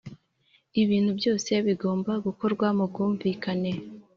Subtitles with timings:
[0.81, 3.71] ibintu byose bigomba gukorwa mubwumvikane